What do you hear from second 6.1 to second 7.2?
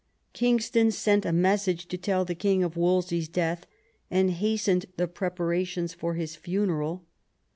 his funeral.